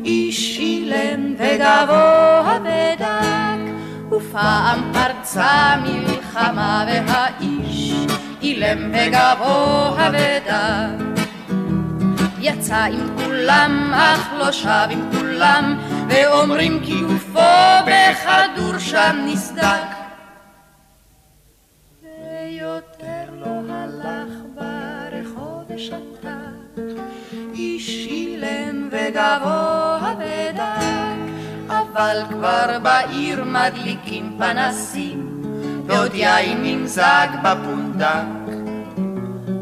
איש 0.04 0.58
אילם 0.58 1.34
וגבוה 1.38 2.58
ודק, 2.62 3.72
ופעם 4.12 4.92
פרצה 4.92 5.74
מלחמה 5.82 6.86
והאיש 6.88 7.94
אילם 8.42 8.92
וגבוה 8.92 10.10
ודק. 10.12 11.23
יצא 12.44 12.84
עם 12.84 13.16
כולם, 13.24 13.92
אך 13.94 14.28
לא 14.38 14.52
שב 14.52 14.86
עם 14.90 15.10
כולם, 15.18 15.78
ואומרים 16.08 16.80
כי 16.84 17.00
גופו 17.00 17.40
בכדור 17.86 18.78
שם 18.78 19.16
נסדק. 19.26 19.88
ויותר 22.02 23.24
לא 23.40 23.74
הלך 23.74 24.34
ברחוב 24.54 25.64
ושתק, 25.68 26.82
איש 27.54 28.06
אילם 28.06 28.88
וגבוה 28.90 30.14
ודק, 30.18 31.32
אבל 31.68 32.22
כבר 32.30 32.78
בעיר 32.82 33.44
מדליקים 33.44 34.36
פנסים, 34.38 35.42
ועוד 35.86 36.14
יין 36.14 36.58
נמזג 36.62 37.28
בפונדק. 37.42 38.43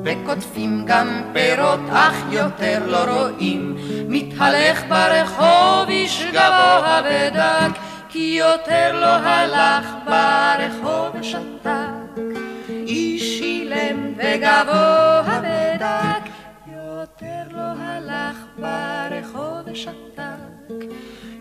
וקוטפים 0.05 0.85
גם 0.87 1.23
פירות, 1.33 1.81
אך 1.93 2.15
יותר 2.31 2.79
לא 2.87 3.05
רואים. 3.05 3.77
מתהלך 4.09 4.83
ברחוב 4.89 5.89
איש 5.89 6.25
גבוה 6.33 7.01
ודק, 7.05 7.79
כי 8.09 8.37
יותר 8.39 9.01
לא 9.01 9.29
הלך 9.29 9.87
ברחוב 10.05 11.17
ושתק. 11.21 12.21
איש 12.69 13.41
אילם 13.41 14.13
וגבוה 14.17 15.41
ודק, 15.43 16.31
יותר 16.67 17.57
לא 17.57 17.73
הלך 17.79 18.37
ברחוב 18.59 19.73
ושתק. 19.73 19.93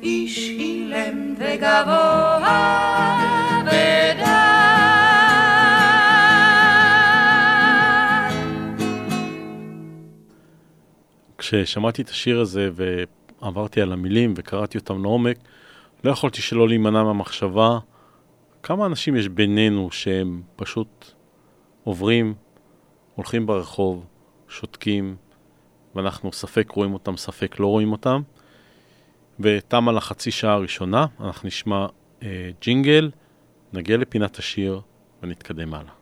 איש 0.04 0.50
אילם 0.50 1.36
וגבוה 1.38 2.42
ודק. 3.66 4.51
כששמעתי 11.42 12.02
את 12.02 12.10
השיר 12.10 12.40
הזה 12.40 12.70
ועברתי 12.74 13.82
על 13.82 13.94
המילים 13.94 14.34
וקראתי 14.38 14.78
אותם 14.78 15.04
לעומק, 15.04 15.38
לא 16.04 16.12
יכולתי 16.12 16.42
שלא 16.42 16.68
להימנע 16.68 17.04
מהמחשבה 17.04 17.80
כמה 18.64 18.86
אנשים 18.86 19.16
יש 19.16 19.28
בינינו 19.28 19.92
שהם 19.92 20.42
פשוט 20.56 21.12
עוברים, 21.84 22.34
הולכים 23.16 23.46
ברחוב, 23.46 24.06
שותקים, 24.50 25.16
ואנחנו 25.96 26.34
ספק 26.34 26.72
רואים 26.72 26.94
אותם, 26.94 27.18
ספק 27.18 27.60
לא 27.60 27.68
רואים 27.68 27.92
אותם. 27.92 28.22
ותמה 29.40 29.92
לחצי 29.92 30.32
שעה 30.32 30.54
הראשונה, 30.54 31.06
אנחנו 31.20 31.48
נשמע 31.48 31.86
אה, 32.24 32.50
ג'ינגל, 32.62 33.12
נגיע 33.74 33.98
לפינת 33.98 34.38
השיר, 34.38 34.82
ונתקדם 35.24 35.74
הלאה. 35.74 36.01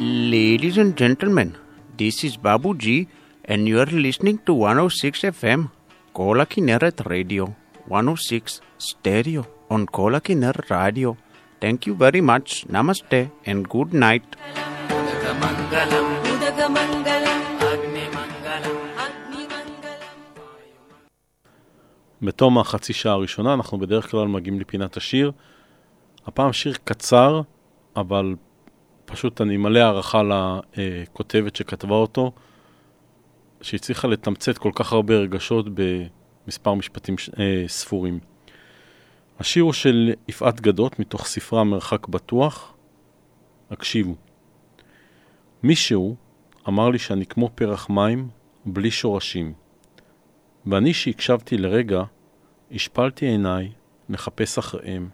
Ladies 0.00 0.78
and 0.78 0.96
gentlemen, 0.96 1.54
this 1.98 2.24
is 2.24 2.36
Babu 2.36 2.74
G, 2.74 3.08
and 3.44 3.68
you 3.68 3.78
are 3.80 3.92
listening 4.06 4.38
to 4.46 4.54
106 4.54 5.20
FM, 5.20 5.70
Kola 6.14 6.46
Kineret 6.46 7.04
Radio, 7.06 7.54
106 7.86 8.60
Stereo 8.78 9.46
on 9.70 9.86
Kola 9.86 10.20
Kineret 10.20 10.70
Radio. 10.70 11.16
Thank 11.60 11.86
you 11.86 11.94
very 11.94 12.22
much. 12.22 12.66
Namaste 12.68 13.30
and 13.44 13.68
good 13.68 13.92
night. 13.92 14.36
בתום 22.22 22.58
החצי 22.58 22.92
שעה 22.92 23.12
הראשונה 23.12 23.54
אנחנו 23.54 23.78
בדרך 23.78 24.10
כלל 24.10 24.28
מגיעים 24.28 24.60
לפינת 24.60 24.96
השיר. 24.96 25.32
הפעם 26.26 26.52
שיר 26.52 26.74
קצר, 26.84 27.40
אבל 27.96 28.34
פשוט 29.11 29.41
אני 29.41 29.57
מלא 29.57 29.79
הערכה 29.79 30.21
לכותבת 30.77 31.55
שכתבה 31.55 31.95
אותו, 31.95 32.31
שהצליחה 33.61 34.07
לתמצת 34.07 34.57
כל 34.57 34.71
כך 34.75 34.93
הרבה 34.93 35.13
רגשות 35.15 35.65
במספר 35.73 36.73
משפטים 36.73 37.15
אה, 37.39 37.63
ספורים. 37.67 38.19
השיר 39.39 39.63
הוא 39.63 39.73
של 39.73 40.13
יפעת 40.27 40.61
גדות 40.61 40.99
מתוך 40.99 41.25
ספרה 41.25 41.63
מרחק 41.63 42.07
בטוח. 42.07 42.73
הקשיבו. 43.71 44.15
מישהו 45.63 46.15
אמר 46.67 46.89
לי 46.89 46.99
שאני 46.99 47.25
כמו 47.25 47.49
פרח 47.55 47.89
מים 47.89 48.29
בלי 48.65 48.91
שורשים. 48.91 49.53
ואני 50.65 50.93
שהקשבתי 50.93 51.57
לרגע, 51.57 52.03
השפלתי 52.71 53.25
עיניי 53.25 53.71
לחפש 54.09 54.57
אחריהם, 54.57 55.09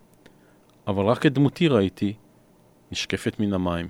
אבל 0.87 1.05
רק 1.05 1.25
את 1.25 1.33
דמותי 1.33 1.67
ראיתי, 1.67 2.13
נשקפת 2.91 3.39
מן 3.39 3.53
המים. 3.53 3.87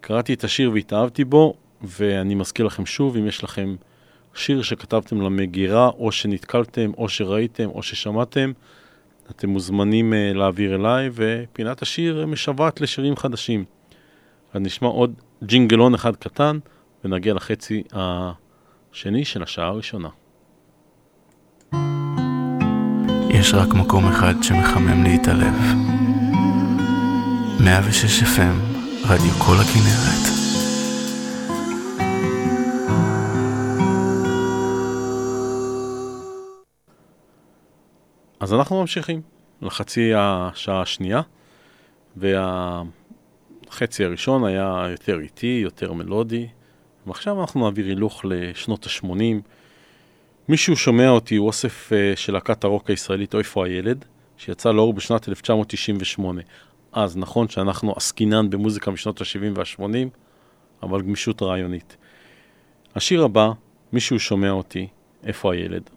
קראתי 0.00 0.34
את 0.34 0.44
השיר 0.44 0.70
והתאהבתי 0.70 1.24
בו, 1.24 1.54
ואני 1.82 2.34
מזכיר 2.34 2.66
לכם 2.66 2.86
שוב, 2.86 3.16
אם 3.16 3.26
יש 3.26 3.44
לכם 3.44 3.76
שיר 4.34 4.62
שכתבתם 4.62 5.20
למגירה, 5.20 5.88
או 5.88 6.12
שנתקלתם, 6.12 6.90
או 6.98 7.08
שראיתם, 7.08 7.68
או 7.68 7.82
ששמעתם, 7.82 8.52
אתם 9.30 9.48
מוזמנים 9.48 10.12
uh, 10.12 10.36
להעביר 10.36 10.74
אליי, 10.74 11.10
ופינת 11.12 11.82
השיר 11.82 12.26
משוועת 12.26 12.80
לשירים 12.80 13.16
חדשים. 13.16 13.64
אז 14.52 14.60
נשמע 14.60 14.88
עוד 14.88 15.14
ג'ינגלון 15.44 15.94
אחד 15.94 16.16
קטן, 16.16 16.58
ונגיע 17.04 17.34
לחצי 17.34 17.82
השני 17.92 19.24
של 19.24 19.42
השעה 19.42 19.66
הראשונה. 19.66 20.08
יש 23.30 23.54
רק 23.54 23.74
מקום 23.74 24.04
אחד 24.04 24.34
שמחמם 24.42 25.04
לי 25.04 25.16
את 25.22 25.28
הלב. 25.28 25.99
106 27.64 28.22
FM, 28.22 28.56
רדיו 29.04 29.32
כל 29.38 29.56
הכנרת. 29.60 30.30
אז 38.40 38.54
אנחנו 38.54 38.80
ממשיכים 38.80 39.20
לחצי 39.62 40.12
השעה 40.16 40.82
השנייה, 40.82 41.20
והחצי 42.16 44.04
הראשון 44.04 44.44
היה 44.44 44.86
יותר 44.90 45.20
איטי, 45.20 45.60
יותר 45.62 45.92
מלודי, 45.92 46.46
ועכשיו 47.06 47.40
אנחנו 47.40 47.64
נעביר 47.64 47.86
הילוך 47.86 48.22
לשנות 48.24 48.86
ה-80. 48.86 49.40
מישהו 50.48 50.76
שומע 50.76 51.08
אותי, 51.08 51.36
הוא 51.36 51.46
אוסף 51.46 51.92
uh, 51.92 52.16
של 52.16 52.32
להקת 52.32 52.64
הרוק 52.64 52.90
הישראלית, 52.90 53.34
איפה 53.34 53.66
הילד, 53.66 54.04
שיצא 54.36 54.72
לאור 54.72 54.92
בשנת 54.92 55.28
1998. 55.28 56.42
אז 56.92 57.16
נכון 57.16 57.48
שאנחנו 57.48 57.92
עסקינן 57.96 58.50
במוזיקה 58.50 58.90
משנות 58.90 59.20
ה-70 59.20 59.58
וה-80, 59.58 60.08
אבל 60.82 61.02
גמישות 61.02 61.42
רעיונית. 61.42 61.96
השיר 62.94 63.24
הבא, 63.24 63.50
מישהו 63.92 64.20
שומע 64.20 64.50
אותי, 64.50 64.88
איפה 65.24 65.52
הילד? 65.52 65.90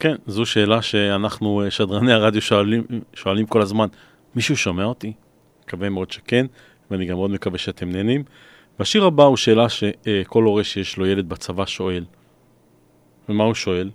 כן, 0.00 0.16
זו 0.26 0.46
שאלה 0.46 0.82
שאנחנו, 0.82 1.62
אה, 1.62 1.70
שדרני 1.70 2.12
הרדיו, 2.12 2.42
שואלים, 2.42 2.84
שואלים 3.14 3.46
כל 3.46 3.62
הזמן, 3.62 3.86
מישהו 4.34 4.56
שומע 4.56 4.84
אותי? 4.84 5.12
מקווה 5.64 5.88
מאוד 5.88 6.10
שכן, 6.10 6.46
ואני 6.90 7.06
גם 7.06 7.16
מאוד 7.16 7.30
מקווה 7.30 7.58
שאתם 7.58 7.90
נהנים. 7.90 8.24
והשיר 8.78 9.04
הבא 9.04 9.24
הוא 9.24 9.36
שאלה 9.36 9.68
שכל 9.68 10.44
הורה 10.44 10.64
שיש 10.64 10.96
לו 10.96 11.06
ילד 11.06 11.28
בצבא 11.28 11.66
שואל. 11.66 12.04
ומה 13.28 13.44
הוא 13.44 13.54
שואל? 13.54 13.90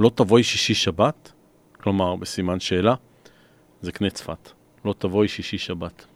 לא 0.00 0.10
תבואי 0.14 0.42
שישי 0.42 0.74
שבת? 0.74 1.32
כלומר, 1.80 2.16
בסימן 2.16 2.60
שאלה, 2.60 2.94
זה 3.80 3.92
קנה 3.92 4.10
צפת. 4.10 4.50
לא 4.84 4.94
תבואי 4.98 5.28
שישי 5.28 5.58
שבת. 5.58 6.06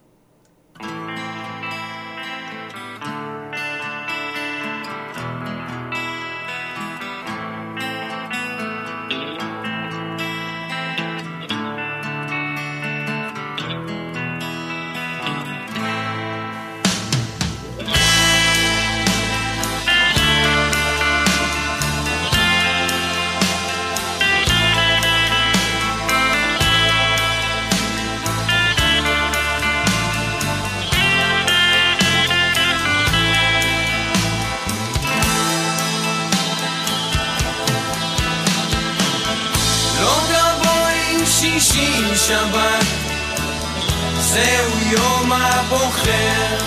הבוחר. 45.96 46.58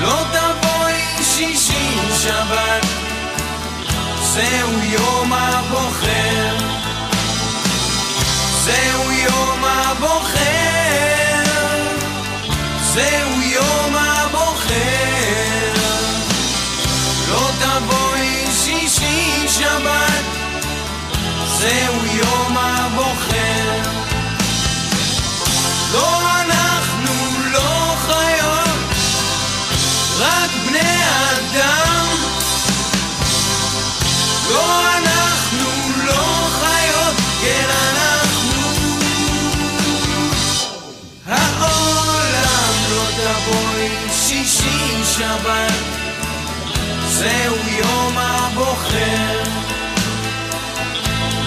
לא 0.00 0.24
תבואי 0.32 1.24
שישי 1.24 1.98
שבת, 2.22 2.86
זהו 4.20 4.82
יום 4.82 5.32
הבוחר. 5.32 6.56
זהו 8.64 9.12
יום 9.12 9.64
הבוחר. 9.64 10.42
זהו 12.94 13.42
יום 13.42 13.96
הבוחר. 13.96 15.72
לא 17.28 17.50
תבואי 17.60 18.46
שישי 18.64 19.48
שבת, 19.48 20.24
זהו 21.58 22.06
יום 22.06 22.56
הבוחר. 22.58 23.94
לא 25.92 26.20
אנחנו, 26.40 26.63
שבת, 45.18 45.72
זהו 47.08 47.56
יום 47.68 48.18
הבוחר. 48.18 49.42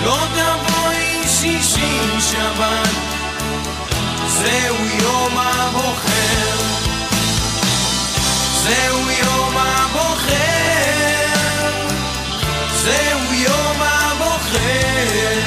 לא 0.03 0.17
תבואי 0.35 1.27
שישי 1.27 1.99
שבת, 2.19 2.95
זהו 4.27 4.75
יום 5.01 5.37
הבוחר. 5.37 6.57
זהו 8.63 9.11
יום 9.11 9.57
הבוחר. 9.57 10.37
זהו 12.83 13.33
יום 13.33 13.81
הבוחר. 13.81 15.39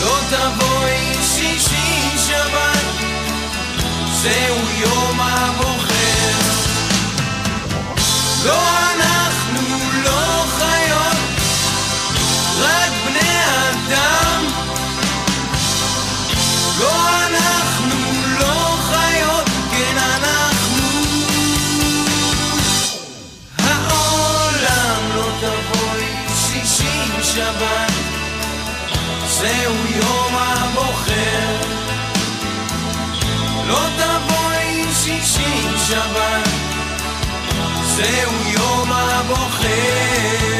לא 0.00 0.18
תבואי 0.30 1.14
שישי 1.22 2.18
שבת, 2.26 2.84
זהו 4.12 4.70
יום 4.80 5.20
הבוחר. 5.20 5.83
לא 8.44 8.60
אנחנו, 8.92 9.60
לא 10.04 10.44
רק 12.60 12.92
בני 13.06 13.38
אדם. 13.70 14.44
לא 16.80 17.26
אנחנו, 17.26 17.96
לא 18.40 18.76
כן 19.70 19.96
אנחנו. 19.98 20.88
לא 23.58 23.74
זהו 29.28 29.74
יום 29.96 30.34
הבוחר. 30.36 31.56
לא 33.68 33.80
תבואי 33.96 34.84
שישי 34.94 35.68
שבת, 35.88 36.63
זהו 37.96 38.32
יום 38.52 38.92
הבוחר. 38.92 40.53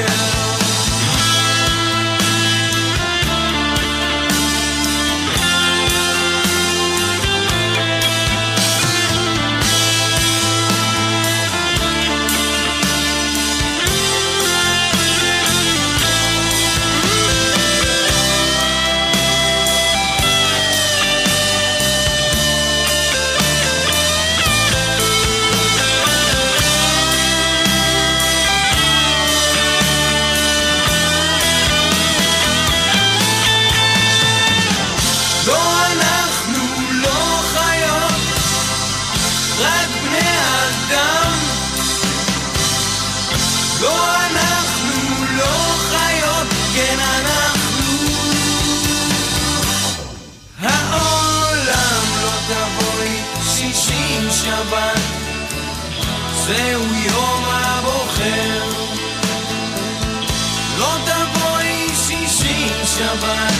שבת, 62.98 63.54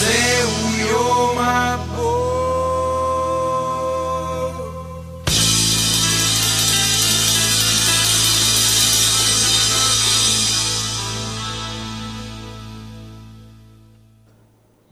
זהו 0.00 0.70
יום 0.90 1.38
הבוקר. 1.38 2.24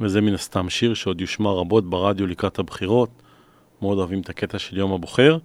וזה 0.00 0.20
מן 0.20 0.34
הסתם 0.34 0.70
שיר 0.70 0.94
שעוד 0.94 1.20
יושמע 1.20 1.50
רבות 1.50 1.90
ברדיו 1.90 2.26
לקראת 2.26 2.58
הבחירות. 2.58 3.10
מאוד 3.82 3.98
אוהבים 3.98 4.20
את 4.20 4.28
הקטע 4.28 4.58
של 4.58 4.78
יום 4.78 4.92
הבוחר. 4.92 5.38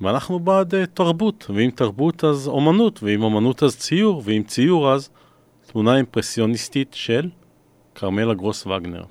ואנחנו 0.00 0.40
בעד 0.40 0.74
uh, 0.74 0.76
תרבות, 0.94 1.46
ואם 1.54 1.70
תרבות 1.74 2.24
אז 2.24 2.48
אומנות, 2.48 3.02
ואם 3.02 3.22
אומנות 3.22 3.62
אז 3.62 3.76
ציור, 3.76 4.22
ואם 4.24 4.42
ציור 4.42 4.92
אז 4.92 5.10
תמונה 5.72 5.96
אימפרסיוניסטית 5.96 6.88
של 6.94 7.28
כרמלה 7.94 8.34
גרוס 8.34 8.66
וגנר. 8.66 9.04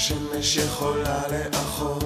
השמש 0.00 0.56
יכולה 0.56 1.22
לאחור 1.30 1.99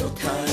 real 0.00 0.10
time. 0.12 0.49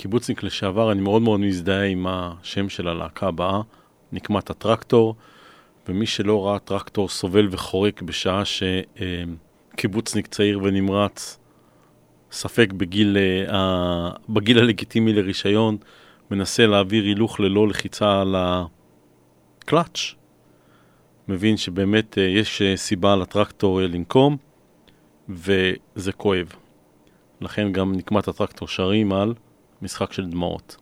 כקיבוצניק 0.00 0.42
לשעבר, 0.42 0.92
אני 0.92 1.00
מאוד 1.00 1.22
מאוד 1.22 1.40
מזדהה 1.40 1.84
עם 1.84 2.06
השם 2.08 2.68
של 2.68 2.88
הלהקה 2.88 3.26
הבאה, 3.26 3.60
נקמת 4.12 4.50
הטרקטור, 4.50 5.14
ומי 5.88 6.06
שלא 6.06 6.46
ראה 6.46 6.58
טרקטור 6.58 7.08
סובל 7.08 7.48
וחורק 7.50 8.02
בשעה 8.02 8.42
שקיבוצניק 9.74 10.26
צעיר 10.26 10.60
ונמרץ, 10.62 11.38
ספק 12.32 12.72
בגיל, 12.72 13.16
אה, 13.48 14.10
בגיל 14.28 14.58
הלגיטימי 14.58 15.12
לרישיון, 15.12 15.76
מנסה 16.30 16.66
להעביר 16.66 17.04
הילוך 17.04 17.40
ללא 17.40 17.68
לחיצה 17.68 18.20
על 18.20 18.36
הקלאץ', 18.38 20.14
מבין 21.28 21.56
שבאמת 21.56 22.18
אה, 22.18 22.22
יש 22.22 22.62
אה, 22.62 22.76
סיבה 22.76 23.16
לטרקטור 23.16 23.80
לנקום, 23.80 24.36
וזה 25.28 26.12
כואב. 26.16 26.52
לכן 27.40 27.72
גם 27.72 27.94
נקמת 27.94 28.28
הטרקטור 28.28 28.68
שרים 28.68 29.12
על 29.12 29.34
משחק 29.82 30.12
של 30.12 30.30
דמעות. 30.30 30.76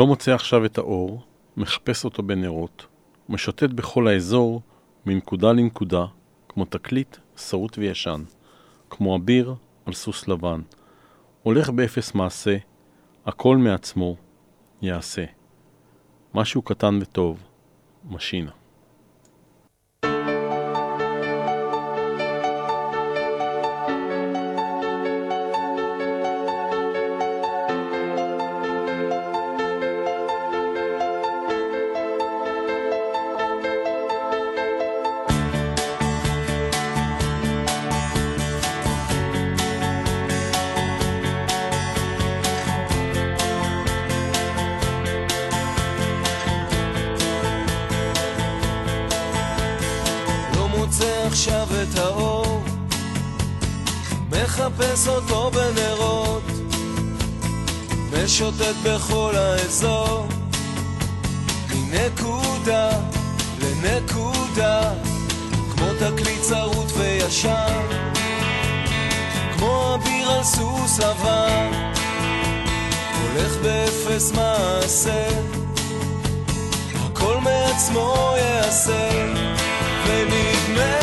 לא 0.00 0.06
מוצא 0.06 0.34
עכשיו 0.34 0.64
את 0.64 0.78
האור, 0.78 1.22
מחפש 1.56 2.04
אותו 2.04 2.22
בנרות, 2.22 2.86
משוטט 3.28 3.70
בכל 3.70 4.08
האזור, 4.08 4.62
מנקודה 5.06 5.52
לנקודה, 5.52 6.04
כמו 6.48 6.64
תקליט 6.64 7.16
שרוט 7.36 7.78
וישן, 7.78 8.24
כמו 8.90 9.16
אביר 9.16 9.54
על 9.86 9.92
סוס 9.92 10.28
לבן. 10.28 10.60
הולך 11.42 11.70
באפס 11.70 12.14
מעשה, 12.14 12.56
הכל 13.26 13.56
מעצמו 13.56 14.16
יעשה. 14.82 15.24
משהו 16.34 16.62
קטן 16.62 16.98
וטוב, 17.02 17.42
משינה. 18.10 18.59
מחפש 54.80 55.08
אותו 55.08 55.50
בנרות, 55.50 56.42
משוטט 58.12 58.74
בכל 58.84 59.32
האזור, 59.36 60.26
מנקודה 61.70 62.90
לנקודה, 63.60 64.92
כמו 65.70 65.86
תקליט 65.98 66.40
צרוט 66.40 66.92
וישן, 66.96 67.82
כמו 69.56 69.94
אביר 69.94 70.30
על 70.30 70.44
סוס 70.44 70.98
לבן, 70.98 71.70
הולך 73.20 73.56
באפס 73.62 74.32
מעשה, 74.32 75.28
הכל 77.04 77.36
מעצמו 77.40 78.34
יעשה. 78.38 79.10
ונדמה 80.06 80.96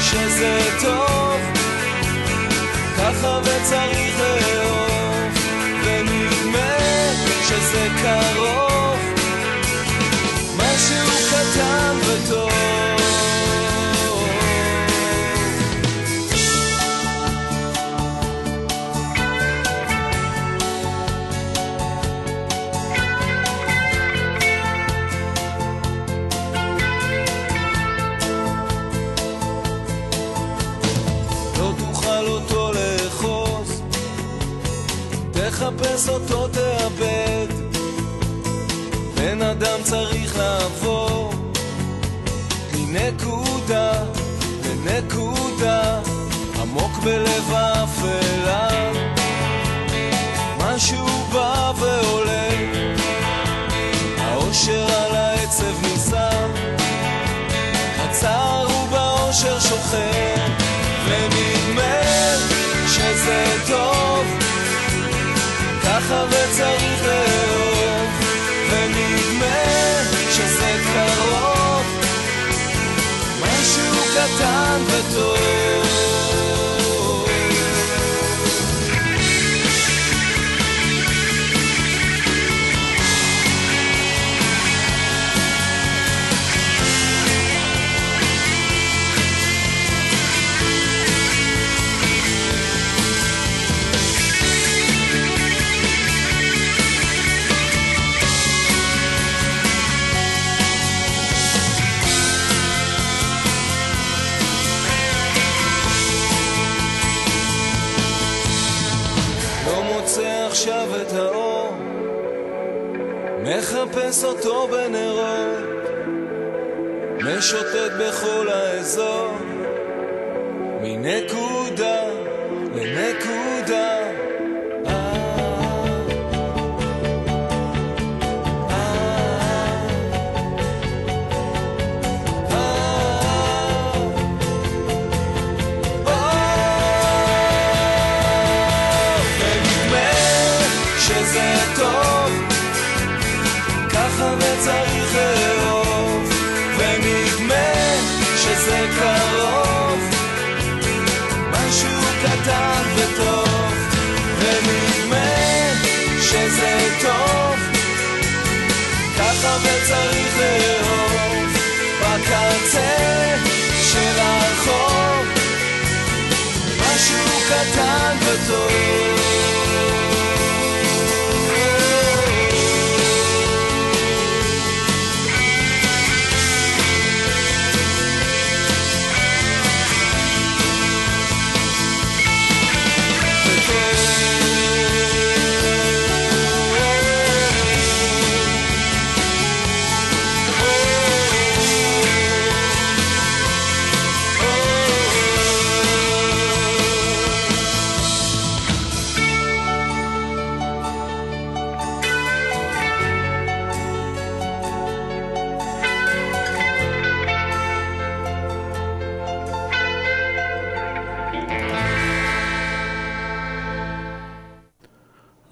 שזה 0.00 0.60
טוב, 0.82 1.25
ככה 3.16 3.38
וצריך 3.42 4.20
לאהוב, 4.20 5.38
ונדמה 5.84 6.78
שזה 7.48 7.88
קרוב, 8.02 8.98
משהו 10.56 11.28
קטן 11.30 11.96
וטוב. 12.06 12.85
תחפש 35.96 36.08
אותו 36.08 36.48
תאבד. 36.48 37.46
בן 39.14 39.42
אדם 39.42 39.82
צריך 39.82 40.38
לעבור 40.38 41.32
מנקודה 42.74 43.92
לנקודה. 44.64 45.36
נקודה 45.56 46.00
עמוק 46.62 46.98
בלב 47.04 47.52
האפלה 47.52 48.68
משהו 50.58 51.06
בא 51.32 51.72
ועולה 51.76 52.48
האושר 54.18 54.86
על 54.94 55.14
העצב 55.14 55.82
נישא 55.82 56.46
הצער 57.98 58.66
הוא 58.66 58.88
באושר 58.88 59.60
שוכן 59.60 60.50
ונדמה 61.06 62.02
שזה 62.86 63.44
טוב 63.68 64.45
ככה 66.06 66.24
וצריך 66.28 67.06
לאהוב 67.06 68.08
ונדמה 68.70 69.62
שזה 70.30 70.76
קרוב. 70.92 71.86
משהו 73.42 74.02
קטן 74.14 74.80
וטוב 74.86 75.35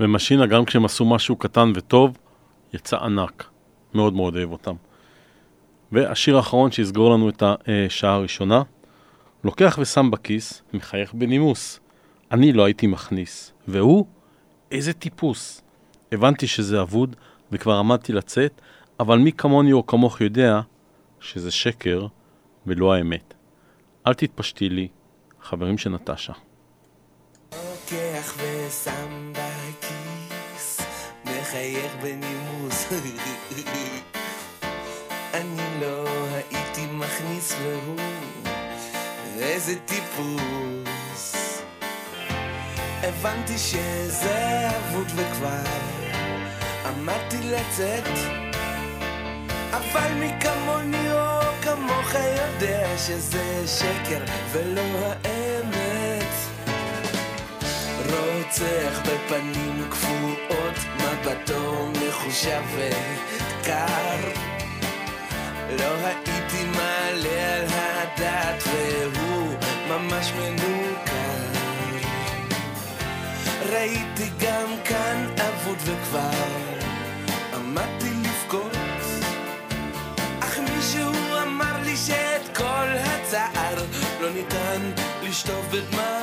ומשינה, 0.04 0.46
גם 0.46 0.64
כשהם 0.64 0.84
עשו 0.84 1.04
משהו 1.04 1.36
קטן 1.36 1.72
וטוב, 1.74 2.18
יצא 2.72 2.96
ענק. 2.96 3.44
מאוד 3.94 4.14
מאוד 4.14 4.36
אוהב 4.36 4.52
אותם. 4.52 4.74
והשיר 5.92 6.36
האחרון 6.36 6.72
שיסגור 6.72 7.14
לנו 7.14 7.28
את 7.28 7.42
השעה 7.86 8.14
הראשונה, 8.14 8.62
לוקח 9.44 9.78
ושם 9.80 10.10
בכיס, 10.10 10.62
מחייך 10.74 11.14
בנימוס. 11.14 11.80
אני 12.32 12.52
לא 12.52 12.64
הייתי 12.64 12.86
מכניס. 12.86 13.52
והוא? 13.68 14.06
איזה 14.70 14.92
טיפוס. 14.92 15.62
הבנתי 16.12 16.46
שזה 16.46 16.80
אבוד, 16.80 17.16
וכבר 17.52 17.74
עמדתי 17.78 18.12
לצאת, 18.12 18.60
אבל 19.00 19.18
מי 19.18 19.32
כמוני 19.32 19.72
או 19.72 19.86
כמוך 19.86 20.20
יודע 20.20 20.60
שזה 21.20 21.50
שקר 21.50 22.06
ולא 22.66 22.94
האמת. 22.94 23.34
אל 24.06 24.14
תתפשטי 24.14 24.68
לי, 24.68 24.88
חברים 25.42 25.78
של 25.78 25.90
נטשה. 25.90 26.32
לוקח 27.52 28.34
ושם 28.36 29.43
מחייך 31.54 31.92
בנימוס. 32.02 32.86
אני 35.34 35.80
לא 35.80 36.04
הייתי 36.34 36.86
מכניס 36.92 37.54
והוא, 37.62 38.00
איזה 39.38 39.74
טיפוס. 39.86 41.34
הבנתי 43.02 43.58
שזה 43.58 44.68
אבוד 44.68 45.06
וכבר 45.16 45.64
עמדתי 46.84 47.38
לצאת, 47.42 48.08
אבל 49.70 50.14
מי 50.14 50.30
כמוני 50.40 51.12
או 51.12 51.40
כמוך 51.62 52.14
יודע 52.14 52.98
שזה 52.98 53.64
שקר 53.66 54.24
ולא 54.52 54.82
האמת. 55.24 56.43
רוצח 58.06 59.00
בפנים 59.00 59.84
קפואות, 59.90 60.74
מבטו 60.96 61.88
מחושב 62.06 62.62
וקר. 62.74 64.44
לא 65.70 65.94
הייתי 66.04 66.64
מעלה 66.76 67.54
על 67.54 67.64
הדעת 67.68 68.62
והוא 68.66 69.54
ממש 69.88 70.32
מנוכר. 70.32 71.24
ראיתי 73.72 74.30
גם 74.40 74.74
כאן 74.84 75.26
אבוד 75.48 75.78
וכבר 75.84 76.30
עמדתי 77.54 78.10
לבכות, 78.22 78.76
אך 80.40 80.58
מישהו 80.58 81.12
אמר 81.42 81.82
לי 81.84 81.96
שאת 81.96 82.56
כל 82.56 82.88
הצער 83.04 83.84
לא 84.20 84.30
ניתן 84.30 84.90
לשטוף 85.22 85.66
בדמעות. 85.70 86.13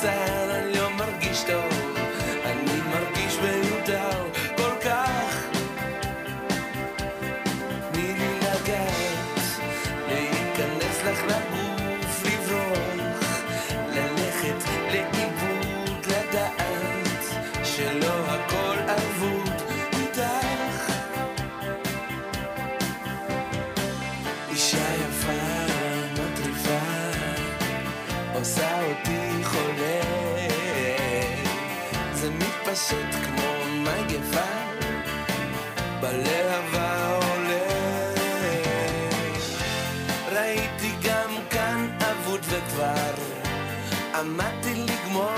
sad 0.00 0.55
בלהבה 36.06 37.16
עולה. 37.16 37.66
ראיתי 40.32 40.90
גם 41.02 41.30
כאן 41.50 41.88
אבוד 42.00 42.40
וכבר 42.48 43.14
עמדתי 44.14 44.74
לגמור 44.74 45.34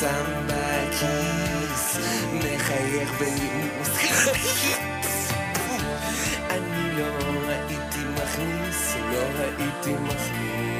שם 0.00 0.46
בכיס, 0.46 1.98
מחייך 2.34 3.10
בנימוס. 3.20 3.88
אני 6.50 6.92
לא 6.96 7.06
ראיתי 7.46 8.04
מכניס, 8.14 8.94
לא 9.12 9.22
ראיתי 9.38 9.92
מכניס. 9.92 10.79